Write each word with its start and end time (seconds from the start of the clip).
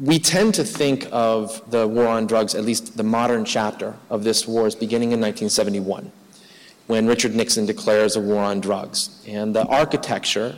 we 0.00 0.18
tend 0.18 0.54
to 0.54 0.64
think 0.64 1.08
of 1.10 1.62
the 1.70 1.86
war 1.86 2.06
on 2.06 2.26
drugs, 2.26 2.54
at 2.54 2.64
least 2.64 2.96
the 2.96 3.02
modern 3.02 3.44
chapter 3.44 3.94
of 4.10 4.24
this 4.24 4.46
war, 4.46 4.66
as 4.66 4.74
beginning 4.74 5.12
in 5.12 5.20
1971, 5.20 6.10
when 6.86 7.06
Richard 7.06 7.34
Nixon 7.34 7.66
declares 7.66 8.16
a 8.16 8.20
war 8.20 8.42
on 8.42 8.60
drugs. 8.60 9.22
And 9.26 9.54
the 9.54 9.64
architecture, 9.66 10.56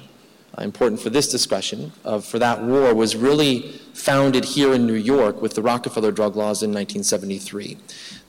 uh, 0.56 0.62
important 0.62 1.00
for 1.00 1.10
this 1.10 1.30
discussion, 1.30 1.92
of, 2.04 2.24
for 2.24 2.38
that 2.40 2.62
war 2.62 2.94
was 2.94 3.14
really 3.14 3.72
founded 3.94 4.44
here 4.44 4.74
in 4.74 4.86
New 4.86 4.94
York 4.94 5.40
with 5.40 5.54
the 5.54 5.62
Rockefeller 5.62 6.10
drug 6.10 6.34
laws 6.34 6.62
in 6.62 6.70
1973. 6.70 7.76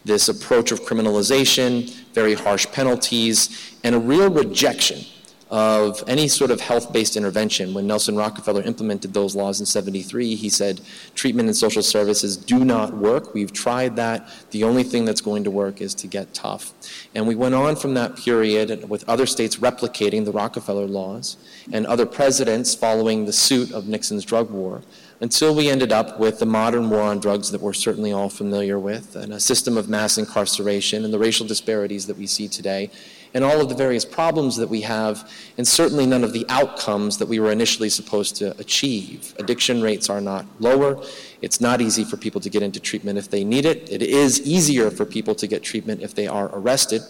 This 0.05 0.29
approach 0.29 0.71
of 0.71 0.81
criminalization, 0.81 1.89
very 2.13 2.35
harsh 2.35 2.67
penalties, 2.71 3.75
and 3.83 3.95
a 3.95 3.99
real 3.99 4.29
rejection 4.29 5.05
of 5.52 6.04
any 6.07 6.27
sort 6.27 6.52
of 6.52 6.61
health-based 6.61 7.18
intervention. 7.18 7.73
When 7.73 7.88
Nelson 7.88 8.15
Rockefeller 8.15 8.61
implemented 8.61 9.13
those 9.13 9.36
laws 9.36 9.59
in 9.59 9.65
73, 9.65 10.36
he 10.36 10.50
said, 10.50 10.82
treatment 11.15 11.50
and 11.50 11.55
social 11.55 11.82
services 11.82 12.37
do 12.37 12.64
not 12.64 12.93
work. 12.93 13.33
We've 13.33 13.51
tried 13.51 13.96
that. 13.96 14.29
The 14.51 14.64
only 14.64 14.83
thing 14.83 15.06
that's 15.06 15.21
going 15.21 15.43
to 15.46 15.51
work 15.51 15.82
is 15.82 15.96
to 15.96 16.07
get 16.07 16.33
tough. 16.36 16.73
And 17.15 17.28
we 17.28 17.33
went 17.33 17.56
on 17.56 17.75
from 17.75 17.96
that 17.96 18.15
period 18.15 18.87
with 18.87 19.07
other 19.09 19.25
states 19.25 19.56
replicating 19.56 20.25
the 20.25 20.32
Rockefeller 20.32 20.86
laws 20.86 21.37
and 21.71 21.87
other 21.87 22.06
presidents 22.06 22.75
following 22.75 23.25
the 23.25 23.34
suit 23.34 23.71
of 23.71 23.87
Nixon's 23.87 24.25
drug 24.25 24.51
war 24.51 24.84
until 25.21 25.54
we 25.54 25.70
ended 25.70 25.92
up 25.92 26.20
with 26.20 26.39
the 26.39 26.45
modern 26.45 26.89
war 26.89 27.01
on 27.01 27.20
drugs 27.20 27.51
that 27.51 27.59
we're 27.59 27.73
certainly 27.73 28.11
all 28.14 28.29
familiar 28.29 28.79
with, 28.79 29.18
and 29.18 29.34
a 29.34 29.39
system 29.39 29.78
of 29.78 29.89
mass 29.89 30.18
incarceration 30.18 31.04
and 31.04 31.14
the 31.14 31.20
racial 31.20 31.45
disparities 31.45 32.08
that 32.08 32.17
we 32.17 32.25
see 32.25 32.47
today, 32.47 32.89
and 33.33 33.44
all 33.44 33.61
of 33.61 33.69
the 33.69 33.75
various 33.75 34.06
problems 34.06 34.56
that 34.58 34.69
we 34.69 34.81
have, 34.81 35.30
and 35.58 35.67
certainly 35.67 36.06
none 36.06 36.23
of 36.23 36.33
the 36.33 36.45
outcomes 36.50 37.17
that 37.17 37.28
we 37.28 37.39
were 37.39 37.52
initially 37.52 37.89
supposed 37.89 38.36
to 38.38 38.58
achieve. 38.59 39.36
Addiction 39.39 39.81
rates 39.81 40.09
are 40.09 40.22
not 40.22 40.45
lower. 40.59 41.03
It's 41.42 41.61
not 41.61 41.81
easy 41.81 42.03
for 42.03 42.17
people 42.17 42.42
to 42.42 42.50
get 42.50 42.64
into 42.64 42.80
treatment 42.80 43.17
if 43.17 43.30
they 43.30 43.44
need 43.44 43.66
it. 43.66 43.90
It 43.92 44.02
is 44.02 44.42
easier 44.42 44.90
for 44.90 45.06
people 45.06 45.36
to 45.36 45.48
get 45.48 45.64
treatment 45.64 46.02
if 46.02 46.16
they 46.16 46.28
are 46.28 46.50
arrested. 46.53 47.02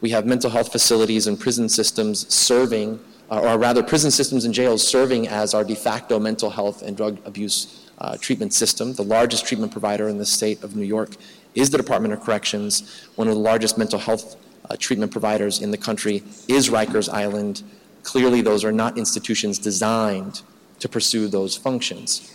We 0.00 0.10
have 0.10 0.26
mental 0.26 0.50
health 0.50 0.72
facilities 0.72 1.26
and 1.26 1.38
prison 1.38 1.68
systems 1.68 2.32
serving, 2.32 3.00
or 3.28 3.58
rather, 3.58 3.82
prison 3.82 4.10
systems 4.10 4.44
and 4.44 4.54
jails 4.54 4.86
serving 4.86 5.28
as 5.28 5.52
our 5.54 5.64
de 5.64 5.74
facto 5.74 6.18
mental 6.18 6.50
health 6.50 6.82
and 6.82 6.96
drug 6.96 7.18
abuse 7.24 7.90
uh, 7.98 8.16
treatment 8.18 8.52
system. 8.52 8.92
The 8.92 9.04
largest 9.04 9.46
treatment 9.46 9.72
provider 9.72 10.08
in 10.08 10.18
the 10.18 10.26
state 10.26 10.62
of 10.62 10.76
New 10.76 10.84
York 10.84 11.16
is 11.54 11.70
the 11.70 11.78
Department 11.78 12.12
of 12.12 12.20
Corrections, 12.20 13.08
one 13.16 13.28
of 13.28 13.34
the 13.34 13.40
largest 13.40 13.78
mental 13.78 13.98
health 13.98 14.36
uh, 14.68 14.76
treatment 14.78 15.12
providers 15.12 15.60
in 15.60 15.70
the 15.70 15.78
country 15.78 16.22
is 16.48 16.68
Rikers 16.68 17.08
Island. 17.08 17.62
Clearly, 18.02 18.40
those 18.40 18.64
are 18.64 18.72
not 18.72 18.98
institutions 18.98 19.58
designed 19.58 20.42
to 20.80 20.88
pursue 20.88 21.28
those 21.28 21.56
functions. 21.56 22.32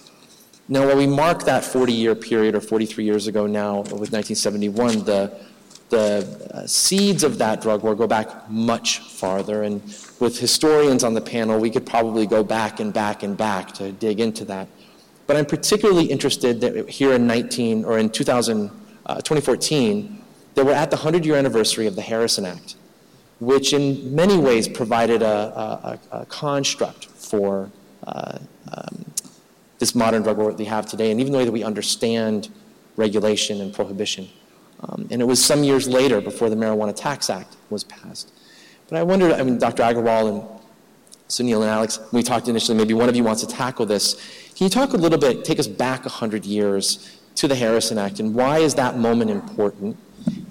Now, 0.67 0.87
while 0.87 0.97
we 0.97 1.07
mark 1.07 1.43
that 1.43 1.65
40 1.65 1.91
year 1.91 2.15
period, 2.15 2.55
or 2.55 2.61
43 2.61 3.03
years 3.03 3.27
ago 3.27 3.45
now, 3.45 3.79
with 3.79 4.13
1971, 4.13 5.03
the, 5.03 5.31
the 5.89 6.49
uh, 6.53 6.67
seeds 6.67 7.23
of 7.23 7.37
that 7.39 7.61
drug 7.61 7.83
war 7.83 7.95
go 7.95 8.07
back 8.07 8.49
much 8.49 8.99
farther. 8.99 9.63
And 9.63 9.81
with 10.19 10.39
historians 10.39 11.03
on 11.03 11.13
the 11.13 11.21
panel, 11.21 11.59
we 11.59 11.69
could 11.69 11.85
probably 11.85 12.25
go 12.25 12.43
back 12.43 12.79
and 12.79 12.93
back 12.93 13.23
and 13.23 13.35
back 13.35 13.73
to 13.73 13.91
dig 13.91 14.19
into 14.19 14.45
that. 14.45 14.67
But 15.27 15.35
I'm 15.37 15.45
particularly 15.45 16.05
interested 16.05 16.61
that 16.61 16.89
here 16.89 17.13
in 17.13 17.27
19 17.27 17.85
or 17.85 17.97
in 17.97 18.09
2000, 18.09 18.71
uh, 19.05 19.15
2014 19.15 20.20
that 20.55 20.65
we're 20.65 20.73
at 20.73 20.89
the 20.91 20.97
100 20.97 21.25
year 21.25 21.35
anniversary 21.35 21.87
of 21.87 21.95
the 21.95 22.01
Harrison 22.01 22.45
Act, 22.45 22.75
which 23.39 23.73
in 23.73 24.13
many 24.13 24.37
ways 24.37 24.67
provided 24.67 25.21
a, 25.21 25.99
a, 26.11 26.19
a 26.19 26.25
construct 26.25 27.05
for 27.05 27.69
uh, 28.05 28.39
um, 28.73 29.05
this 29.79 29.95
modern 29.95 30.21
drug 30.21 30.37
war 30.37 30.51
that 30.51 30.59
we 30.59 30.65
have 30.65 30.85
today, 30.85 31.11
and 31.11 31.19
even 31.19 31.31
the 31.31 31.37
way 31.37 31.45
that 31.45 31.51
we 31.51 31.63
understand 31.63 32.49
regulation 32.97 33.61
and 33.61 33.73
prohibition. 33.73 34.29
Um, 34.81 35.07
and 35.11 35.21
it 35.21 35.25
was 35.25 35.43
some 35.43 35.63
years 35.63 35.87
later 35.87 36.21
before 36.21 36.49
the 36.49 36.55
Marijuana 36.55 36.95
Tax 36.95 37.29
Act 37.29 37.55
was 37.69 37.83
passed. 37.83 38.31
But 38.87 38.97
I 38.97 39.03
wondered, 39.03 39.33
I 39.33 39.43
mean, 39.43 39.57
Dr. 39.57 39.83
Agarwal 39.83 40.29
and 40.29 40.61
Sunil 41.29 41.61
and 41.61 41.69
Alex, 41.69 41.99
we 42.11 42.23
talked 42.23 42.47
initially, 42.47 42.77
maybe 42.77 42.93
one 42.93 43.07
of 43.07 43.15
you 43.15 43.23
wants 43.23 43.41
to 43.41 43.47
tackle 43.47 43.85
this. 43.85 44.15
Can 44.55 44.65
you 44.65 44.69
talk 44.69 44.93
a 44.93 44.97
little 44.97 45.19
bit, 45.19 45.45
take 45.45 45.59
us 45.59 45.67
back 45.67 46.03
100 46.03 46.45
years 46.45 47.19
to 47.35 47.47
the 47.47 47.55
Harrison 47.55 47.97
Act, 47.97 48.19
and 48.19 48.35
why 48.35 48.59
is 48.59 48.75
that 48.75 48.97
moment 48.97 49.31
important? 49.31 49.97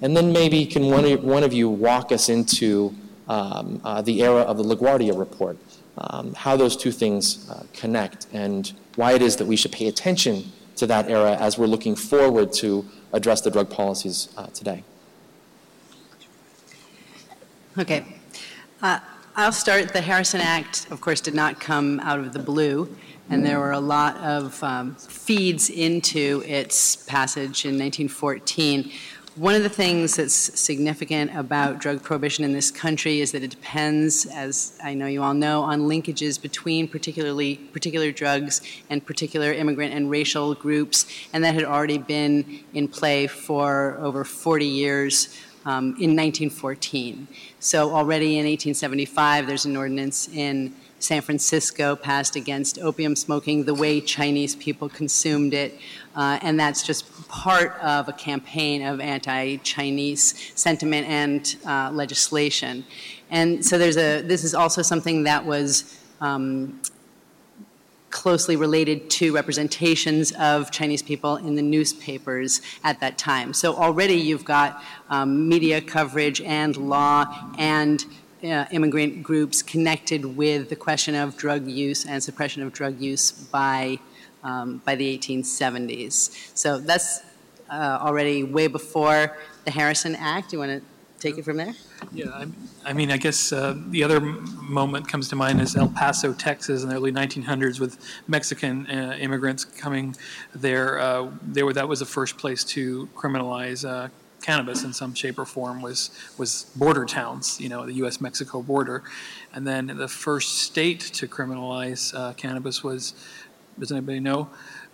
And 0.01 0.15
then 0.15 0.31
maybe 0.31 0.65
can 0.65 0.87
one 0.87 1.05
of, 1.05 1.23
one 1.23 1.43
of 1.43 1.53
you 1.53 1.69
walk 1.69 2.11
us 2.11 2.29
into 2.29 2.95
um, 3.27 3.79
uh, 3.83 4.01
the 4.01 4.21
era 4.23 4.41
of 4.41 4.57
the 4.57 4.63
LaGuardia 4.63 5.17
report, 5.17 5.57
um, 5.97 6.33
how 6.33 6.57
those 6.57 6.75
two 6.75 6.91
things 6.91 7.49
uh, 7.49 7.63
connect, 7.73 8.27
and 8.33 8.73
why 8.95 9.13
it 9.13 9.21
is 9.21 9.35
that 9.37 9.45
we 9.45 9.55
should 9.55 9.71
pay 9.71 9.87
attention 9.87 10.51
to 10.75 10.87
that 10.87 11.09
era 11.09 11.35
as 11.37 11.57
we're 11.57 11.67
looking 11.67 11.95
forward 11.95 12.51
to 12.53 12.85
address 13.13 13.41
the 13.41 13.51
drug 13.51 13.69
policies 13.69 14.29
uh, 14.37 14.47
today. 14.47 14.83
Okay. 17.77 18.05
Uh, 18.81 18.99
I'll 19.35 19.53
start. 19.53 19.93
The 19.93 20.01
Harrison 20.01 20.41
Act, 20.41 20.87
of 20.91 20.99
course, 20.99 21.21
did 21.21 21.33
not 21.33 21.59
come 21.59 22.01
out 22.01 22.19
of 22.19 22.33
the 22.33 22.39
blue, 22.39 22.93
and 23.29 23.45
there 23.45 23.59
were 23.59 23.71
a 23.71 23.79
lot 23.79 24.17
of 24.17 24.61
um, 24.61 24.95
feeds 24.95 25.69
into 25.69 26.43
its 26.45 26.97
passage 26.97 27.63
in 27.63 27.79
1914. 27.79 28.91
One 29.41 29.55
of 29.55 29.63
the 29.63 29.69
things 29.69 30.17
that's 30.17 30.35
significant 30.35 31.35
about 31.35 31.79
drug 31.79 32.03
prohibition 32.03 32.45
in 32.45 32.53
this 32.53 32.69
country 32.69 33.21
is 33.21 33.31
that 33.31 33.41
it 33.41 33.49
depends, 33.49 34.27
as 34.27 34.77
I 34.83 34.93
know 34.93 35.07
you 35.07 35.23
all 35.23 35.33
know, 35.33 35.63
on 35.63 35.87
linkages 35.87 36.39
between 36.39 36.87
particularly 36.87 37.55
particular 37.55 38.11
drugs 38.11 38.61
and 38.91 39.03
particular 39.03 39.51
immigrant 39.51 39.95
and 39.95 40.11
racial 40.11 40.53
groups, 40.53 41.07
and 41.33 41.43
that 41.43 41.55
had 41.55 41.63
already 41.63 41.97
been 41.97 42.59
in 42.75 42.87
play 42.87 43.25
for 43.25 43.97
over 43.99 44.23
40 44.23 44.63
years 44.63 45.35
um, 45.65 45.95
in 45.97 46.15
1914. 46.15 47.27
So 47.59 47.95
already 47.95 48.37
in 48.37 48.45
1875, 48.45 49.47
there's 49.47 49.65
an 49.65 49.75
ordinance 49.75 50.29
in 50.29 50.75
San 51.03 51.21
Francisco 51.21 51.95
passed 51.95 52.35
against 52.35 52.79
opium 52.79 53.15
smoking, 53.15 53.63
the 53.63 53.73
way 53.73 54.01
Chinese 54.01 54.55
people 54.55 54.89
consumed 54.89 55.53
it. 55.53 55.79
Uh, 56.15 56.39
and 56.41 56.59
that's 56.59 56.83
just 56.83 57.27
part 57.27 57.73
of 57.81 58.07
a 58.07 58.13
campaign 58.13 58.83
of 58.83 58.99
anti-Chinese 58.99 60.51
sentiment 60.55 61.07
and 61.07 61.55
uh, 61.65 61.89
legislation. 61.91 62.85
And 63.29 63.65
so 63.65 63.77
there's 63.77 63.97
a, 63.97 64.21
this 64.21 64.43
is 64.43 64.53
also 64.53 64.81
something 64.81 65.23
that 65.23 65.45
was 65.45 65.97
um, 66.19 66.79
closely 68.11 68.57
related 68.57 69.09
to 69.09 69.33
representations 69.33 70.33
of 70.33 70.69
Chinese 70.69 71.01
people 71.01 71.37
in 71.37 71.55
the 71.55 71.61
newspapers 71.61 72.61
at 72.83 72.99
that 72.99 73.17
time. 73.17 73.53
So 73.53 73.73
already 73.73 74.15
you've 74.15 74.45
got 74.45 74.83
um, 75.09 75.47
media 75.47 75.81
coverage 75.81 76.41
and 76.41 76.75
law 76.75 77.53
and 77.57 78.05
uh, 78.43 78.65
immigrant 78.71 79.23
groups 79.23 79.61
connected 79.61 80.25
with 80.25 80.69
the 80.69 80.75
question 80.75 81.15
of 81.15 81.37
drug 81.37 81.67
use 81.67 82.05
and 82.05 82.21
suppression 82.23 82.63
of 82.63 82.73
drug 82.73 82.99
use 82.99 83.31
by 83.31 83.99
um, 84.43 84.81
by 84.85 84.95
the 84.95 85.17
1870s. 85.17 86.51
So 86.57 86.79
that's 86.79 87.21
uh, 87.69 87.99
already 88.01 88.43
way 88.43 88.67
before 88.67 89.37
the 89.65 89.71
Harrison 89.71 90.15
Act. 90.15 90.51
You 90.51 90.59
want 90.59 90.71
to 90.71 90.81
take 91.19 91.37
it 91.37 91.45
from 91.45 91.57
there? 91.57 91.73
Yeah, 92.11 92.29
I, 92.29 92.47
I 92.83 92.93
mean, 92.93 93.11
I 93.11 93.17
guess 93.17 93.53
uh, 93.53 93.75
the 93.89 94.03
other 94.03 94.19
moment 94.19 95.07
comes 95.07 95.29
to 95.29 95.35
mind 95.35 95.61
is 95.61 95.75
El 95.75 95.89
Paso, 95.89 96.33
Texas, 96.33 96.83
in 96.83 96.89
the 96.89 96.95
early 96.95 97.11
1900s, 97.11 97.79
with 97.79 97.99
Mexican 98.27 98.87
uh, 98.87 99.15
immigrants 99.19 99.63
coming 99.63 100.15
there. 100.53 100.99
Uh, 100.99 101.29
they 101.43 101.63
were 101.63 101.73
that 101.73 101.87
was 101.87 101.99
the 101.99 102.05
first 102.05 102.37
place 102.37 102.63
to 102.63 103.07
criminalize 103.15 103.87
uh, 103.87 104.09
cannabis 104.41 104.83
in 104.83 104.93
some 104.93 105.13
shape 105.13 105.39
or 105.39 105.45
form. 105.45 105.81
Was 105.81 106.09
was 106.37 106.71
border 106.75 107.05
towns, 107.05 107.59
you 107.59 107.69
know, 107.69 107.85
the 107.85 107.93
U.S.-Mexico 107.93 108.65
border, 108.65 109.03
and 109.53 109.67
then 109.67 109.87
the 109.87 110.07
first 110.07 110.57
state 110.59 110.99
to 110.99 111.27
criminalize 111.27 112.13
uh, 112.13 112.33
cannabis 112.33 112.83
was 112.83 113.13
does 113.79 113.91
anybody 113.91 114.19
know? 114.19 114.49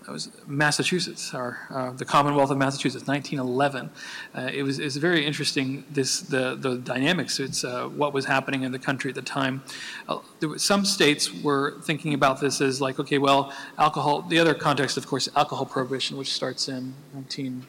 It 0.08 0.12
was 0.12 0.32
Massachusetts, 0.48 1.34
or 1.34 1.60
uh, 1.70 1.92
the 1.92 2.06
Commonwealth 2.06 2.50
of 2.50 2.58
Massachusetts, 2.58 3.08
1911. 3.08 3.90
Uh, 4.34 4.50
it 4.54 4.64
was 4.64 4.80
it's 4.80 4.96
very 4.96 5.26
interesting 5.26 5.84
this 5.92 6.22
the 6.22 6.56
the 6.56 6.78
dynamics. 6.78 7.42
It's 7.42 7.66
uh, 7.66 7.90
what 7.90 8.14
was 8.14 8.26
happening 8.26 8.64
in 8.64 8.72
the 8.72 8.80
country 8.80 9.10
at 9.10 9.16
the 9.16 9.22
time. 9.22 9.64
Uh, 10.08 10.20
there 10.40 10.58
some 10.58 10.86
states 10.86 11.34
were 11.34 11.82
thinking 11.82 12.14
about 12.14 12.40
this 12.40 12.62
as 12.62 12.80
like, 12.80 13.00
okay, 13.00 13.18
well, 13.18 13.52
alcohol. 13.78 14.22
The 14.22 14.40
other 14.40 14.54
context, 14.54 14.96
of 14.96 15.06
course, 15.06 15.28
alcohol 15.36 15.66
prohibition, 15.66 16.16
which 16.16 16.32
starts 16.32 16.70
in 16.70 16.94
19, 17.14 17.68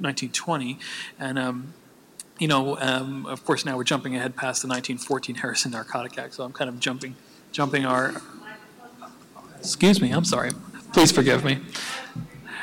1920, 0.00 0.78
and 1.18 1.38
um, 1.38 1.74
you 2.38 2.48
know, 2.48 2.78
um, 2.78 3.26
of 3.26 3.44
course, 3.44 3.64
now 3.64 3.76
we're 3.76 3.84
jumping 3.84 4.16
ahead 4.16 4.34
past 4.36 4.62
the 4.62 4.68
1914 4.68 5.36
Harrison 5.36 5.72
Narcotic 5.72 6.18
Act, 6.18 6.34
so 6.34 6.44
I'm 6.44 6.52
kind 6.52 6.68
of 6.68 6.80
jumping, 6.80 7.16
jumping 7.52 7.84
our 7.84 8.14
Excuse 9.60 10.00
me, 10.00 10.10
I'm 10.10 10.24
sorry. 10.24 10.52
Please 10.94 11.12
forgive 11.12 11.44
me. 11.44 11.58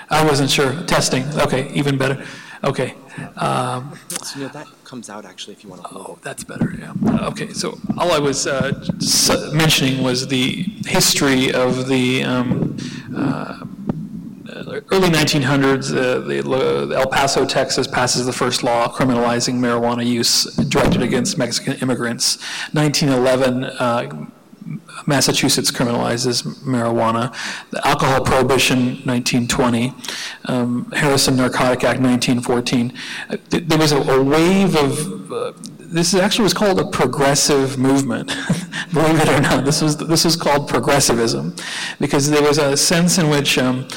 I 0.10 0.26
wasn't 0.26 0.50
sure. 0.50 0.74
Testing. 0.86 1.24
Okay, 1.38 1.72
even 1.74 1.98
better. 1.98 2.26
Okay. 2.64 2.96
Um, 3.36 3.98
so, 4.10 4.40
you 4.40 4.46
know, 4.46 4.52
that 4.54 4.68
comes 4.84 5.10
out 5.10 5.24
actually 5.24 5.54
if 5.54 5.64
you 5.64 5.70
want 5.70 5.84
to 5.84 5.90
Oh, 5.92 6.20
that's 6.24 6.44
better, 6.44 6.74
yeah. 6.78 6.94
Okay, 7.28 7.50
so 7.54 7.78
all 7.98 8.12
I 8.12 8.18
was 8.18 8.48
uh, 8.48 8.84
mentioning 9.54 10.04
was 10.04 10.28
the 10.28 10.64
history 10.86 11.54
of 11.54 11.88
the 11.88 12.24
um, 12.24 12.78
uh, 13.16 13.64
early 14.92 15.10
1900s, 15.10 15.96
uh, 15.96 16.20
the, 16.20 16.96
El 16.96 17.08
Paso, 17.08 17.46
Texas 17.46 17.88
passes 17.88 18.26
the 18.26 18.34
first 18.34 18.64
law 18.64 18.88
criminalizing 18.88 19.56
marijuana 19.56 20.06
use 20.06 20.46
directed 20.56 21.02
against 21.02 21.38
Mexican 21.38 21.74
immigrants. 21.76 22.38
1911, 22.74 23.64
uh, 23.66 24.28
Massachusetts 25.06 25.72
criminalizes 25.72 26.44
marijuana. 26.64 27.34
The 27.72 27.86
Alcohol 27.88 28.24
Prohibition, 28.24 29.02
1920. 29.06 29.94
Um, 30.46 30.92
Harrison 30.92 31.38
Narcotic 31.38 31.84
Act, 31.84 32.02
1914. 32.02 32.94
Uh, 33.30 33.38
there 33.50 33.78
was 33.78 33.92
a, 33.92 33.98
a 33.98 34.24
wave 34.24 34.76
of 34.76 35.32
uh, 35.32 35.54
this 35.88 36.14
actually 36.14 36.44
was 36.44 36.54
called 36.54 36.80
a 36.80 36.86
progressive 36.86 37.78
movement. 37.78 38.32
Believe 38.94 39.20
it 39.20 39.30
or 39.30 39.42
not, 39.42 39.66
this 39.66 39.82
was 39.82 39.98
this 39.98 40.26
was 40.26 40.36
called 40.36 40.68
progressivism, 40.68 41.56
because 42.00 42.30
there 42.30 42.42
was 42.42 42.58
a 42.58 42.76
sense 42.78 43.18
in 43.18 43.30
which 43.30 43.58
um, 43.58 43.88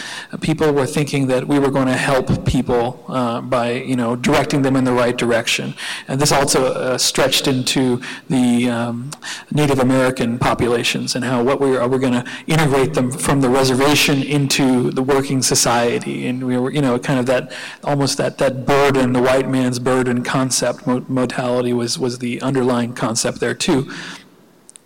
people 0.40 0.72
were 0.72 0.86
thinking 0.86 1.26
that 1.28 1.46
we 1.46 1.58
were 1.58 1.70
going 1.70 1.86
to 1.86 1.96
help 1.96 2.44
people 2.44 3.04
uh, 3.08 3.40
by 3.40 3.72
you 3.72 3.96
know 3.96 4.16
directing 4.16 4.62
them 4.62 4.76
in 4.76 4.84
the 4.84 4.92
right 4.92 5.16
direction, 5.16 5.74
and 6.08 6.20
this 6.20 6.32
also 6.32 6.72
uh, 6.72 6.98
stretched 6.98 7.46
into 7.46 8.00
the 8.28 8.68
um, 8.68 9.10
Native 9.52 9.78
American 9.78 10.38
populations 10.38 11.14
and 11.14 11.24
how 11.24 11.42
what 11.42 11.60
we 11.60 11.76
are 11.76 11.88
we're 11.88 11.98
going 11.98 12.12
to 12.12 12.24
integrate 12.46 12.94
them 12.94 13.10
from 13.10 13.40
the 13.40 13.48
reservation 13.48 14.22
into 14.22 14.90
the 14.90 15.02
working 15.02 15.42
society, 15.42 16.26
and 16.26 16.46
we 16.46 16.56
were 16.56 16.70
you 16.70 16.82
know 16.82 16.98
kind 16.98 17.18
of 17.18 17.26
that 17.26 17.52
almost 17.84 18.18
that 18.18 18.38
that 18.38 18.66
burden, 18.66 19.12
the 19.12 19.22
white 19.22 19.48
man's 19.48 19.78
burden 19.78 20.22
concept 20.22 20.86
modality 20.86 21.72
was, 21.72 21.98
was 21.98 22.18
the 22.18 22.40
underlying 22.40 22.92
concept 22.92 23.40
there 23.40 23.54
too. 23.54 23.90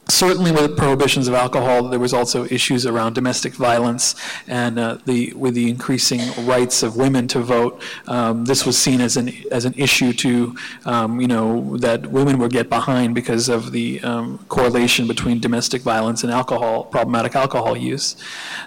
Certainly, 0.09 0.53
with 0.53 0.77
prohibitions 0.77 1.29
of 1.29 1.35
alcohol, 1.35 1.89
there 1.89 1.99
was 1.99 2.13
also 2.13 2.45
issues 2.45 2.85
around 2.85 3.15
domestic 3.15 3.55
violence 3.55 4.15
and 4.47 4.79
uh, 4.79 4.99
the 5.07 5.33
with 5.33 5.55
the 5.55 5.71
increasing 5.71 6.21
rights 6.47 6.83
of 6.83 6.97
women 6.97 7.27
to 7.29 7.41
vote. 7.41 7.83
Um, 8.07 8.45
this 8.45 8.67
was 8.67 8.77
seen 8.77 9.01
as 9.01 9.17
an 9.17 9.33
as 9.51 9.65
an 9.65 9.73
issue 9.77 10.13
to 10.13 10.57
um, 10.85 11.21
you 11.21 11.27
know 11.27 11.79
that 11.79 12.07
women 12.09 12.39
would 12.39 12.53
get 12.53 12.69
behind 12.69 13.15
because 13.15 13.49
of 13.49 13.73
the 13.73 14.01
um, 14.03 14.39
correlation 14.49 15.07
between 15.07 15.41
domestic 15.41 15.81
violence 15.83 16.23
and 16.23 16.31
alcohol 16.31 16.85
problematic 16.85 17.35
alcohol 17.35 17.77
use. 17.77 18.17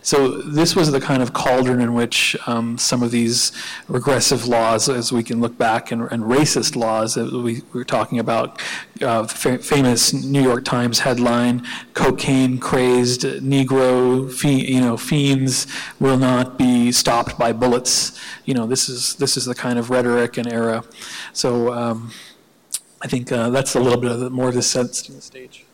So 0.02 0.42
this 0.42 0.76
was 0.76 0.92
the 0.92 1.00
kind 1.00 1.22
of 1.22 1.34
cauldron 1.34 1.82
in 1.82 1.94
which 1.94 2.36
um, 2.48 2.78
some 2.78 3.04
of 3.04 3.12
these 3.12 3.52
regressive 3.88 4.48
laws, 4.48 4.90
as 4.90 5.12
we 5.12 5.24
can 5.24 5.40
look 5.40 5.58
back, 5.58 5.92
and, 5.92 6.02
and 6.12 6.24
racist 6.24 6.76
laws 6.76 7.14
that 7.16 7.32
we 7.32 7.62
were 7.74 7.84
talking 7.84 8.18
about, 8.20 8.60
uh, 9.02 9.26
famous 9.26 10.14
New 10.14 10.42
York 10.42 10.66
Times 10.66 11.00
headline: 11.00 11.66
"Cocaine 11.94 12.58
crazed 12.60 13.22
Negro, 13.24 14.32
you 14.44 14.82
know, 14.82 14.98
fiends 14.98 15.68
will 16.00 16.18
not 16.18 16.58
be 16.58 16.92
stopped 16.92 17.38
by 17.38 17.52
bullets." 17.52 18.20
You 18.46 18.54
know, 18.54 18.66
this 18.66 18.90
is 18.90 19.16
this 19.16 19.38
is 19.38 19.46
the 19.46 19.56
kind 19.56 19.78
of 19.80 19.90
rhetoric 19.90 20.38
and 20.38 20.52
era. 20.52 20.84
So 21.34 21.74
um, 21.74 22.12
I 23.02 23.08
think 23.08 23.32
uh, 23.32 23.50
that's 23.50 23.76
a 23.76 23.80
little 23.80 24.00
bit 24.00 24.12
of 24.12 24.20
the, 24.20 24.30
more 24.30 24.50
of 24.50 24.56
the 24.56 24.62
sense 24.62 25.02
to 25.04 25.12
the 25.12 25.22
stage. 25.22 25.66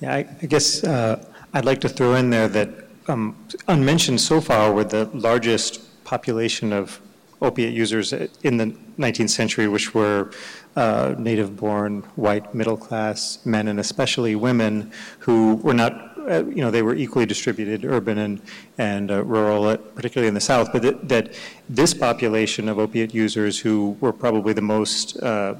Yeah, 0.00 0.14
I, 0.14 0.18
I 0.42 0.46
guess 0.46 0.84
uh, 0.84 1.24
I'd 1.54 1.64
like 1.64 1.80
to 1.80 1.88
throw 1.88 2.14
in 2.14 2.30
there 2.30 2.48
that 2.48 2.68
um, 3.08 3.36
unmentioned 3.68 4.20
so 4.20 4.40
far 4.40 4.72
were 4.72 4.84
the 4.84 5.06
largest 5.14 6.04
population 6.04 6.72
of 6.72 7.00
opiate 7.42 7.74
users 7.74 8.12
in 8.12 8.56
the 8.56 8.66
19th 8.98 9.30
century, 9.30 9.68
which 9.68 9.94
were 9.94 10.30
uh, 10.76 11.14
native 11.18 11.56
born, 11.56 12.02
white, 12.16 12.54
middle 12.54 12.76
class 12.76 13.44
men, 13.44 13.68
and 13.68 13.80
especially 13.80 14.34
women 14.34 14.92
who 15.18 15.56
were 15.56 15.74
not, 15.74 16.18
uh, 16.28 16.44
you 16.46 16.56
know, 16.56 16.70
they 16.70 16.82
were 16.82 16.94
equally 16.94 17.26
distributed, 17.26 17.84
urban 17.84 18.18
and, 18.18 18.42
and 18.78 19.10
uh, 19.10 19.22
rural, 19.24 19.64
uh, 19.64 19.76
particularly 19.76 20.28
in 20.28 20.34
the 20.34 20.40
South, 20.40 20.72
but 20.72 20.82
that, 20.82 21.08
that, 21.08 21.34
this 21.68 21.94
population 21.94 22.68
of 22.68 22.78
opiate 22.78 23.14
users 23.14 23.58
who 23.58 23.96
were 24.00 24.12
probably 24.12 24.52
the 24.52 24.62
most, 24.62 25.20
uh, 25.22 25.54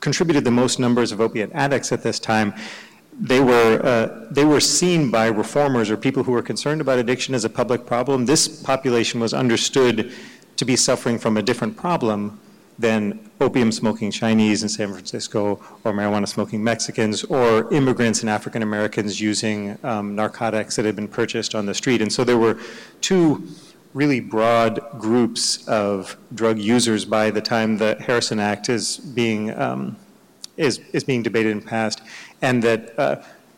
contributed 0.00 0.44
the 0.44 0.50
most 0.50 0.78
numbers 0.78 1.12
of 1.12 1.20
opiate 1.20 1.50
addicts 1.52 1.92
at 1.92 2.02
this 2.02 2.18
time, 2.18 2.54
they 3.18 3.40
were, 3.40 3.80
uh, 3.82 4.26
they 4.30 4.44
were 4.44 4.60
seen 4.60 5.10
by 5.10 5.26
reformers 5.26 5.90
or 5.90 5.96
people 5.96 6.22
who 6.22 6.32
were 6.32 6.42
concerned 6.42 6.80
about 6.80 6.98
addiction 6.98 7.34
as 7.34 7.44
a 7.44 7.50
public 7.50 7.86
problem. 7.86 8.26
This 8.26 8.46
population 8.46 9.20
was 9.20 9.32
understood 9.32 10.12
to 10.56 10.64
be 10.64 10.76
suffering 10.76 11.18
from 11.18 11.36
a 11.36 11.42
different 11.42 11.76
problem 11.76 12.40
than 12.78 13.30
opium 13.40 13.72
smoking 13.72 14.10
Chinese 14.10 14.62
in 14.62 14.68
San 14.68 14.92
Francisco 14.92 15.60
or 15.84 15.92
marijuana 15.92 16.28
smoking 16.28 16.62
Mexicans 16.62 17.24
or 17.24 17.72
immigrants 17.72 18.20
and 18.20 18.28
African 18.28 18.62
Americans 18.62 19.20
using 19.20 19.78
um, 19.82 20.14
narcotics 20.14 20.76
that 20.76 20.84
had 20.84 20.96
been 20.96 21.08
purchased 21.08 21.54
on 21.54 21.66
the 21.66 21.74
street. 21.74 22.02
And 22.02 22.12
so 22.12 22.24
there 22.24 22.38
were 22.38 22.58
two 23.00 23.46
really 23.94 24.20
broad 24.20 24.80
groups 24.98 25.66
of 25.68 26.18
drug 26.34 26.58
users 26.58 27.06
by 27.06 27.30
the 27.30 27.40
time 27.40 27.78
the 27.78 27.96
Harrison 27.98 28.38
Act 28.38 28.68
is 28.68 28.98
being, 28.98 29.58
um, 29.58 29.96
is, 30.58 30.80
is 30.92 31.02
being 31.02 31.22
debated 31.22 31.52
and 31.52 31.64
passed. 31.64 32.02
And 32.42 32.62
that, 32.62 32.98
uh, 32.98 33.16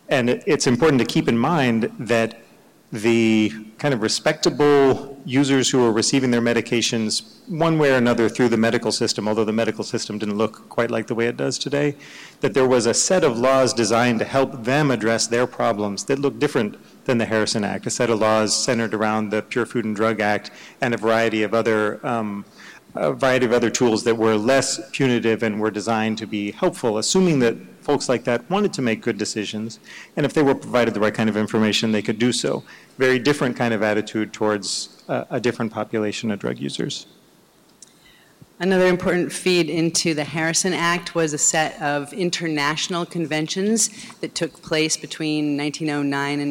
and 0.09 0.31
it's 0.31 0.69
important 0.69 1.01
to 1.01 1.05
keep 1.07 1.29
in 1.29 1.37
mind 1.37 1.91
that 1.99 2.41
the 2.93 3.53
kind 3.79 3.93
of 3.93 4.01
respectable 4.01 5.18
users 5.29 5.69
who 5.69 5.85
are 5.85 5.93
receiving 5.93 6.31
their 6.31 6.41
medications 6.41 7.23
one 7.49 7.79
way 7.79 7.93
or 7.93 7.97
another 7.97 8.31
through 8.31 8.49
the 8.49 8.57
medical 8.57 8.91
system, 8.91 9.29
although 9.29 9.45
the 9.45 9.53
medical 9.53 9.85
system 9.85 10.19
didn't 10.19 10.39
look 10.39 10.67
quite 10.71 10.91
like 10.91 11.07
the 11.07 11.15
way 11.15 11.27
it 11.27 11.37
does 11.37 11.59
today, 11.59 11.95
that 12.41 12.55
there 12.55 12.67
was 12.67 12.87
a 12.87 12.95
set 12.95 13.23
of 13.23 13.39
laws 13.39 13.75
designed 13.75 14.19
to 14.19 14.25
help 14.25 14.65
them 14.65 14.91
address 14.91 15.27
their 15.27 15.47
problems 15.47 16.05
that 16.05 16.19
looked 16.19 16.39
different 16.39 16.79
than 17.05 17.19
the 17.19 17.27
Harrison 17.27 17.63
Act, 17.63 17.87
a 17.87 17.91
set 17.91 18.09
of 18.09 18.19
laws 18.19 18.57
centered 18.57 18.95
around 18.95 19.29
the 19.29 19.43
Pure 19.43 19.67
Food 19.67 19.85
and 19.85 19.95
Drug 19.95 20.19
Act 20.19 20.51
and 20.81 20.95
a 20.95 20.97
variety 20.97 21.43
of 21.43 21.53
other 21.53 22.05
um, 22.07 22.47
a 22.99 23.13
variety 23.13 23.47
of 23.47 23.53
other 23.53 23.71
tools 23.71 24.05
that 24.05 24.17
were 24.17 24.37
less 24.37 24.81
punitive 24.91 25.43
and 25.43 25.61
were 25.61 25.71
designed 25.71 26.19
to 26.19 26.27
be 26.27 26.51
helpful, 26.51 26.99
assuming 26.99 27.39
that 27.39 27.57
folks 27.81 28.09
like 28.09 28.25
that 28.25 28.49
wanted 28.51 28.73
to 28.75 28.83
make 28.83 29.01
good 29.01 29.17
decisions, 29.17 29.81
and 30.17 30.27
if 30.27 30.35
they 30.35 30.43
were 30.43 30.55
provided 30.55 30.95
the 30.95 31.01
right 31.01 31.15
kind 31.15 31.29
of 31.29 31.37
information, 31.37 31.93
they 31.93 32.03
could 32.03 32.19
do 32.19 32.33
so. 32.33 32.63
Very 32.99 33.19
different 33.19 33.57
kind 33.57 33.73
of 33.73 33.83
attitude 33.83 34.33
towards 34.33 35.03
uh, 35.09 35.25
a 35.31 35.41
different 35.41 35.73
population 35.73 36.31
of 36.31 36.39
drug 36.39 36.59
users. 36.59 37.07
Another 38.61 38.89
important 38.89 39.33
feed 39.33 39.71
into 39.71 40.15
the 40.15 40.25
Harrison 40.25 40.73
Act 40.73 41.15
was 41.15 41.33
a 41.33 41.39
set 41.39 41.81
of 41.81 42.13
international 42.13 43.07
conventions 43.07 43.89
that 44.17 44.35
took 44.35 44.61
place 44.63 44.97
between 44.97 45.57
1909 45.57 46.41
and 46.41 46.51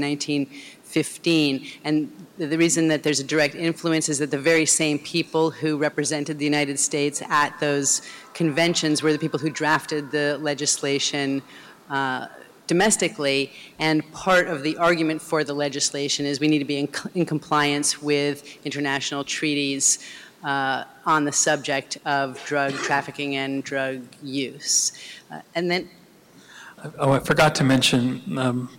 1915. 0.95 1.67
And 1.83 2.11
the 2.37 2.57
reason 2.57 2.87
that 2.87 3.03
there's 3.03 3.19
a 3.19 3.23
direct 3.23 3.55
influence 3.55 4.09
is 4.09 4.19
that 4.19 4.31
the 4.31 4.39
very 4.39 4.65
same 4.65 4.99
people 4.99 5.51
who 5.51 5.77
represented 5.77 6.39
the 6.39 6.45
United 6.45 6.79
States 6.79 7.21
at 7.29 7.59
those 7.59 8.01
conventions 8.33 9.03
were 9.03 9.11
the 9.11 9.19
people 9.19 9.39
who 9.39 9.49
drafted 9.49 10.11
the 10.11 10.37
legislation 10.39 11.41
uh, 11.89 12.27
domestically. 12.67 13.51
And 13.79 14.09
part 14.11 14.47
of 14.47 14.63
the 14.63 14.77
argument 14.77 15.21
for 15.21 15.43
the 15.43 15.53
legislation 15.53 16.25
is 16.25 16.39
we 16.39 16.47
need 16.47 16.59
to 16.59 16.65
be 16.65 16.79
in, 16.79 16.89
in 17.15 17.25
compliance 17.25 18.01
with 18.01 18.43
international 18.65 19.23
treaties 19.23 19.99
uh, 20.43 20.83
on 21.05 21.25
the 21.25 21.31
subject 21.31 21.97
of 22.05 22.43
drug 22.45 22.73
trafficking 22.73 23.35
and 23.35 23.63
drug 23.63 24.03
use. 24.23 24.93
Uh, 25.31 25.41
and 25.55 25.69
then 25.69 25.89
Oh, 26.99 27.11
I 27.11 27.19
forgot 27.19 27.55
to 27.55 27.63
mention, 27.63 28.37
um, 28.37 28.69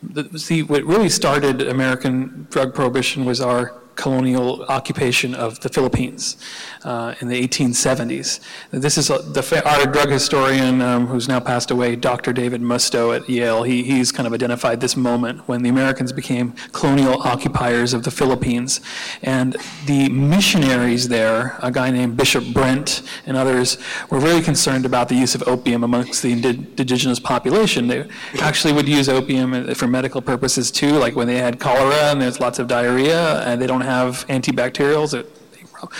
the, 0.00 0.38
see, 0.38 0.62
what 0.62 0.84
really 0.84 1.08
started 1.08 1.60
American 1.60 2.46
drug 2.50 2.72
prohibition 2.72 3.24
was 3.24 3.40
our 3.40 3.74
colonial 3.98 4.62
occupation 4.66 5.34
of 5.34 5.58
the 5.60 5.68
Philippines 5.68 6.36
uh, 6.84 7.14
in 7.20 7.26
the 7.28 7.46
1870s. 7.46 8.40
This 8.70 8.96
is 8.96 9.10
a, 9.10 9.18
the, 9.18 9.62
our 9.66 9.86
drug 9.86 10.08
historian 10.08 10.80
um, 10.80 11.08
who's 11.08 11.28
now 11.28 11.40
passed 11.40 11.70
away, 11.72 11.96
Dr. 11.96 12.32
David 12.32 12.62
Musto 12.62 13.14
at 13.14 13.28
Yale. 13.28 13.64
He, 13.64 13.82
he's 13.82 14.12
kind 14.12 14.26
of 14.26 14.32
identified 14.32 14.80
this 14.80 14.96
moment 14.96 15.48
when 15.48 15.62
the 15.62 15.68
Americans 15.68 16.12
became 16.12 16.52
colonial 16.72 17.20
occupiers 17.22 17.92
of 17.92 18.04
the 18.04 18.12
Philippines. 18.12 18.80
And 19.22 19.56
the 19.86 20.08
missionaries 20.08 21.08
there, 21.08 21.58
a 21.60 21.72
guy 21.72 21.90
named 21.90 22.16
Bishop 22.16 22.44
Brent 22.54 23.02
and 23.26 23.36
others, 23.36 23.78
were 24.10 24.20
very 24.20 24.40
concerned 24.40 24.86
about 24.86 25.08
the 25.08 25.16
use 25.16 25.34
of 25.34 25.42
opium 25.48 25.82
amongst 25.82 26.22
the 26.22 26.30
indigenous 26.32 27.18
population. 27.18 27.88
They 27.88 28.08
actually 28.40 28.74
would 28.74 28.88
use 28.88 29.08
opium 29.08 29.74
for 29.74 29.88
medical 29.88 30.22
purposes 30.22 30.70
too, 30.70 30.92
like 30.92 31.16
when 31.16 31.26
they 31.26 31.38
had 31.38 31.58
cholera 31.58 32.12
and 32.12 32.22
there's 32.22 32.38
lots 32.38 32.60
of 32.60 32.68
diarrhea 32.68 33.42
and 33.42 33.60
they 33.60 33.66
don't 33.66 33.87
have 33.88 34.26
antibacterials. 34.28 35.14
It 35.18 35.26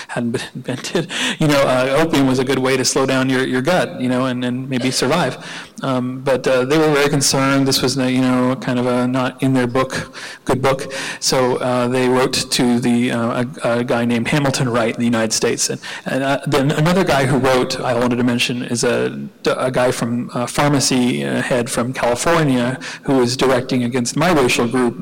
hadn't 0.09 0.33
been 0.33 0.43
invented. 0.55 1.11
You 1.39 1.49
know, 1.49 1.63
uh, 1.63 2.05
opium 2.05 2.27
was 2.27 2.39
a 2.39 2.45
good 2.45 2.59
way 2.59 2.77
to 2.77 2.85
slow 2.85 3.07
down 3.07 3.31
your, 3.31 3.47
your 3.47 3.63
gut, 3.63 4.01
you 4.01 4.09
know, 4.09 4.27
and, 4.27 4.45
and 4.45 4.69
maybe 4.69 4.91
survive. 4.91 5.35
Um, 5.83 6.21
But 6.25 6.47
uh, 6.47 6.65
they 6.65 6.79
were 6.79 6.93
very 6.93 7.09
concerned, 7.09 7.67
this 7.67 7.81
was, 7.83 7.97
you 7.97 8.21
know, 8.21 8.57
kind 8.57 8.79
of 8.79 8.87
a 8.87 9.07
not 9.07 9.43
in 9.43 9.55
their 9.55 9.67
book, 9.67 10.13
good 10.45 10.61
book. 10.61 10.93
So 11.21 11.57
uh, 11.57 11.89
they 11.89 12.09
wrote 12.09 12.51
to 12.59 12.81
the, 12.81 13.13
uh, 13.13 13.45
a 13.65 13.79
a 13.79 13.85
guy 13.85 14.05
named 14.05 14.29
Hamilton 14.29 14.69
Wright 14.69 14.95
in 14.95 15.01
the 15.01 15.11
United 15.17 15.33
States. 15.33 15.71
And 15.71 15.81
and, 16.05 16.23
uh, 16.23 16.41
then 16.47 16.71
another 16.73 17.05
guy 17.05 17.27
who 17.27 17.39
wrote, 17.39 17.81
I 17.81 17.95
wanted 17.95 18.17
to 18.17 18.25
mention, 18.25 18.63
is 18.63 18.85
a, 18.85 18.97
a 19.69 19.71
guy 19.71 19.91
from, 19.93 20.31
uh, 20.35 20.47
pharmacy 20.47 21.25
uh, 21.25 21.43
head 21.43 21.71
from 21.71 21.93
California, 21.93 22.79
who 23.07 23.19
was 23.19 23.37
directing 23.37 23.85
against 23.85 24.17
my 24.17 24.31
racial 24.33 24.67
group, 24.69 24.95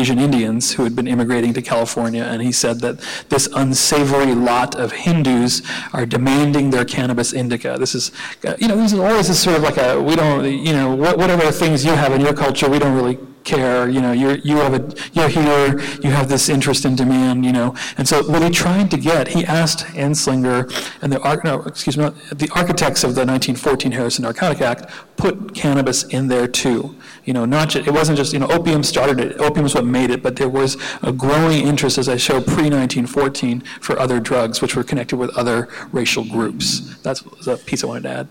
Asian 0.00 0.18
Indians, 0.18 0.72
who 0.74 0.82
had 0.84 0.94
been 0.96 1.06
immigrating 1.06 1.52
to 1.54 1.62
California. 1.62 2.24
And 2.24 2.42
he 2.42 2.52
said 2.52 2.80
that 2.80 2.96
this 3.28 3.48
unsavory 3.54 4.34
lot 4.34 4.74
of 4.74 4.92
Hindus 4.92 5.62
are 5.92 6.06
demanding 6.06 6.70
their 6.70 6.84
cannabis 6.84 7.32
indica. 7.32 7.76
This 7.78 7.94
is, 7.94 8.12
you 8.58 8.68
know, 8.68 8.76
this 8.76 8.92
is 8.92 8.98
always 8.98 9.26
sort 9.38 9.56
of 9.56 9.62
like 9.62 9.76
a, 9.76 10.00
we 10.14 10.20
don't, 10.20 10.44
you 10.44 10.72
know, 10.72 10.94
what- 10.94 11.18
whatever 11.18 11.50
things 11.50 11.84
you 11.84 11.92
have 11.92 12.12
in 12.12 12.20
your 12.20 12.34
culture, 12.34 12.68
we 12.70 12.78
don't 12.78 12.94
really 12.94 13.18
care, 13.42 13.90
you 13.90 14.00
know, 14.00 14.12
you're, 14.12 14.36
you 14.36 14.56
have 14.56 14.72
a, 14.72 14.94
you're 15.12 15.28
here, 15.28 15.78
you 16.02 16.10
have 16.10 16.28
this 16.28 16.48
interest 16.48 16.84
and 16.84 16.96
demand, 16.96 17.44
you 17.44 17.52
know. 17.52 17.74
And 17.98 18.08
so 18.08 18.22
what 18.22 18.42
he 18.42 18.48
tried 18.48 18.90
to 18.92 18.96
get, 18.96 19.28
he 19.28 19.44
asked 19.44 19.80
Anslinger 19.88 20.72
and 21.02 21.12
the, 21.12 21.18
no, 21.44 21.62
excuse 21.62 21.98
me, 21.98 22.08
the 22.32 22.48
architects 22.54 23.02
of 23.02 23.16
the 23.16 23.26
1914 23.26 23.92
Harrison 23.92 24.22
Narcotic 24.22 24.62
Act 24.62 24.90
put 25.16 25.52
cannabis 25.52 26.04
in 26.04 26.28
there 26.28 26.46
too. 26.46 26.94
You 27.24 27.34
know, 27.34 27.44
not 27.44 27.70
just, 27.70 27.86
it 27.88 27.90
wasn't 27.90 28.16
just, 28.16 28.32
you 28.32 28.38
know, 28.38 28.48
opium 28.48 28.82
started 28.84 29.18
it, 29.18 29.38
opium 29.40 29.66
is 29.66 29.74
what 29.74 29.84
made 29.84 30.10
it, 30.10 30.22
but 30.22 30.36
there 30.36 30.48
was 30.48 30.76
a 31.02 31.12
growing 31.12 31.66
interest, 31.66 31.98
as 31.98 32.08
I 32.08 32.16
show, 32.16 32.40
pre-1914, 32.40 33.66
for 33.80 33.98
other 33.98 34.20
drugs 34.20 34.62
which 34.62 34.76
were 34.76 34.84
connected 34.84 35.16
with 35.16 35.36
other 35.36 35.68
racial 35.92 36.24
groups. 36.24 36.96
That's 37.02 37.22
a 37.46 37.56
piece 37.56 37.82
I 37.82 37.88
wanted 37.88 38.04
to 38.04 38.10
add. 38.10 38.28